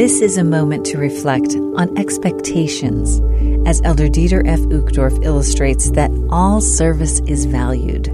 This 0.00 0.22
is 0.22 0.38
a 0.38 0.44
moment 0.44 0.86
to 0.86 0.96
reflect 0.96 1.54
on 1.76 1.94
expectations, 1.98 3.20
as 3.68 3.82
Elder 3.84 4.08
Dieter 4.08 4.40
F. 4.48 4.60
Uchtdorf 4.60 5.22
illustrates 5.22 5.90
that 5.90 6.10
all 6.30 6.62
service 6.62 7.20
is 7.26 7.44
valued. 7.44 8.04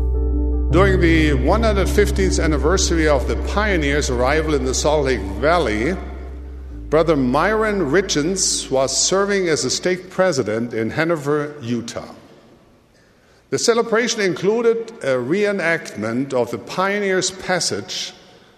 During 0.72 0.98
the 0.98 1.30
150th 1.46 2.42
anniversary 2.42 3.06
of 3.06 3.28
the 3.28 3.36
pioneers' 3.54 4.10
arrival 4.10 4.54
in 4.54 4.64
the 4.64 4.74
Salt 4.74 5.04
Lake 5.04 5.20
Valley, 5.38 5.96
Brother 6.90 7.14
Myron 7.14 7.78
Richins 7.82 8.68
was 8.68 8.90
serving 8.90 9.46
as 9.46 9.64
a 9.64 9.70
stake 9.70 10.10
president 10.10 10.74
in 10.74 10.90
Henefer, 10.90 11.54
Utah. 11.62 12.16
The 13.50 13.60
celebration 13.60 14.22
included 14.22 14.90
a 15.04 15.22
reenactment 15.22 16.34
of 16.34 16.50
the 16.50 16.58
pioneers' 16.58 17.30
passage 17.30 18.12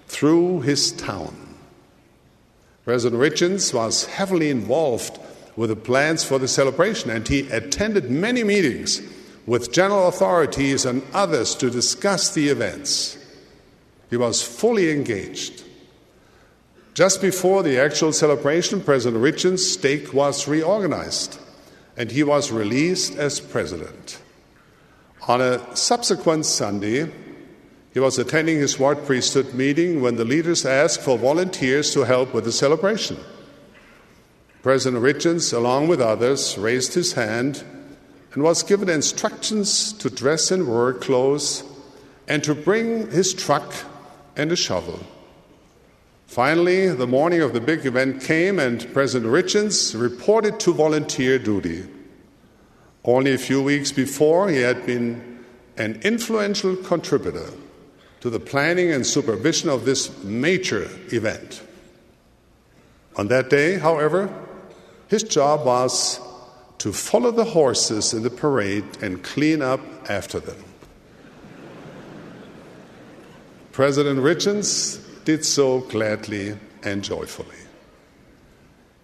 through 0.07 0.63
his 0.63 0.93
town. 0.93 1.48
President 2.89 3.21
Richins 3.21 3.75
was 3.75 4.07
heavily 4.07 4.49
involved 4.49 5.19
with 5.57 5.69
the 5.69 5.77
plans 5.77 6.25
for 6.25 6.39
the 6.39 6.49
celebration, 6.49 7.11
and 7.11 7.29
he 7.29 7.41
attended 7.51 8.11
many 8.11 8.43
meetings 8.43 9.03
with 9.45 9.71
general 9.71 10.09
authorities 10.09 10.87
and 10.87 11.03
others 11.13 11.55
to 11.57 11.69
discuss 11.69 12.31
the 12.31 12.49
events. 12.49 13.19
He 14.09 14.17
was 14.17 14.43
fully 14.43 14.91
engaged. 14.91 15.65
Just 16.95 17.21
before 17.21 17.63
the 17.63 17.79
actual 17.79 18.11
celebration, 18.11 18.81
President 18.81 19.23
Richins' 19.23 19.59
stake 19.59 20.15
was 20.15 20.49
reorganized, 20.49 21.39
and 21.95 22.11
he 22.11 22.23
was 22.23 22.51
released 22.51 23.17
as 23.17 23.39
president. 23.39 24.19
On 25.27 25.43
a 25.43 25.77
subsequent 25.77 26.47
Sunday, 26.47 27.13
he 27.99 28.01
was 28.01 28.17
attending 28.17 28.59
his 28.59 28.79
ward 28.79 29.05
priesthood 29.07 29.55
meeting 29.55 30.01
when 30.01 30.15
the 30.15 30.25
leaders 30.25 30.65
asked 30.65 31.01
for 31.01 31.19
volunteers 31.19 31.93
to 31.93 32.03
help 32.03 32.33
with 32.33 32.45
the 32.45 32.53
celebration. 32.53 33.17
President 34.63 35.03
Richins, 35.03 35.53
along 35.53 35.89
with 35.89 36.01
others, 36.01 36.57
raised 36.57 36.95
his 36.95 37.15
hand 37.15 37.65
and 38.33 38.45
was 38.45 38.63
given 38.63 38.89
instructions 38.89 39.93
to 39.95 40.09
dress 40.09 40.53
in 40.53 40.69
work 40.69 41.01
clothes 41.01 41.65
and 42.29 42.45
to 42.45 42.55
bring 42.55 43.11
his 43.11 43.35
truck 43.35 43.75
and 44.37 44.53
a 44.53 44.57
shovel. 44.57 45.01
Finally, 46.29 46.91
the 46.91 47.09
morning 47.09 47.41
of 47.41 47.53
the 47.53 47.61
big 47.61 47.85
event 47.85 48.23
came, 48.23 48.61
and 48.61 48.95
President 48.95 49.29
Richins 49.29 50.01
reported 50.01 50.61
to 50.61 50.73
volunteer 50.73 51.37
duty. 51.37 51.85
Only 53.05 53.35
a 53.35 53.39
few 53.39 53.61
weeks 53.61 53.91
before, 53.91 54.51
he 54.51 54.61
had 54.61 54.87
been 54.87 55.45
an 55.77 55.99
influential 56.05 56.77
contributor 56.77 57.51
to 58.21 58.31
the 58.31 58.41
planning 58.41 58.91
and 58.93 59.07
supervision 59.07 59.69
of 59.69 59.85
this 59.85 60.23
major 60.25 60.89
event. 61.13 61.63
On 63.17 63.29
that 63.29 63.51
day, 63.51 63.79
however, 63.79 64.33
his 65.09 65.23
job 65.23 65.65
was 65.65 66.21
to 66.79 66.93
follow 66.93 67.31
the 67.31 67.45
horses 67.45 68.15
in 68.15 68.23
the 68.23 68.31
parade 68.31 68.85
and 69.03 69.23
clean 69.23 69.63
up 69.63 69.81
after 70.09 70.39
them. 70.39 70.63
President 73.73 74.19
Richins 74.21 75.01
did 75.25 75.45
so 75.45 75.81
gladly 75.81 76.57
and 76.83 77.03
joyfully. 77.03 77.57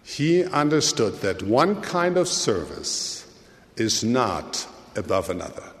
He 0.03 0.43
understood 0.43 1.15
that 1.21 1.43
one 1.43 1.81
kind 1.81 2.17
of 2.17 2.27
service 2.27 3.25
is 3.75 4.03
not 4.03 4.67
above 4.95 5.29
another. 5.29 5.74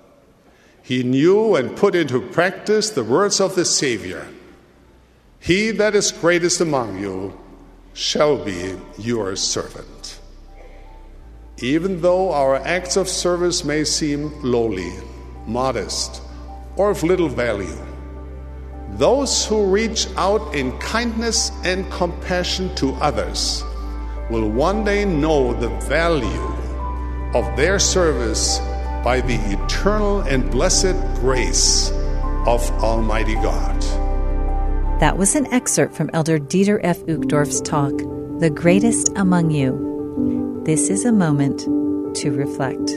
He 0.85 1.01
knew 1.01 1.55
and 1.55 1.75
put 1.75 1.95
into 1.95 2.21
practice 2.21 2.91
the 2.91 3.03
words 3.03 3.41
of 3.41 3.55
the 3.55 3.65
Savior 3.65 4.27
He 5.39 5.71
that 5.71 5.95
is 5.95 6.11
greatest 6.11 6.61
among 6.61 6.99
you 6.99 7.33
shall 7.93 8.37
be 8.37 8.77
your 8.99 9.35
servant. 9.35 10.19
Even 11.57 12.01
though 12.01 12.31
our 12.31 12.57
acts 12.57 12.97
of 12.97 13.09
service 13.09 13.63
may 13.65 13.83
seem 13.83 14.31
lowly, 14.43 14.93
modest, 15.47 16.21
or 16.75 16.91
of 16.91 17.01
little 17.01 17.29
value, 17.29 17.81
those 18.91 19.43
who 19.43 19.65
reach 19.65 20.05
out 20.17 20.53
in 20.53 20.77
kindness 20.77 21.51
and 21.63 21.89
compassion 21.89 22.69
to 22.75 22.93
others 23.01 23.63
will 24.29 24.47
one 24.47 24.83
day 24.83 25.03
know 25.03 25.51
the 25.55 25.69
value 25.87 26.53
of 27.33 27.57
their 27.57 27.79
service 27.79 28.59
by 29.05 29.21
the 29.21 29.35
eternal 29.53 30.21
and 30.21 30.49
blessed 30.49 30.95
grace 31.21 31.91
of 32.47 32.67
Almighty 32.83 33.35
God. 33.35 33.79
That 34.99 35.15
was 35.15 35.35
an 35.35 35.45
excerpt 35.53 35.93
from 35.95 36.09
Elder 36.11 36.39
Dieter 36.39 36.79
F. 36.81 37.01
Uchtdorf's 37.05 37.61
talk, 37.61 37.95
The 38.39 38.49
Greatest 38.49 39.11
Among 39.15 39.51
You. 39.51 40.63
This 40.65 40.89
is 40.89 41.05
a 41.05 41.11
moment 41.11 41.59
to 42.15 42.31
reflect. 42.31 42.89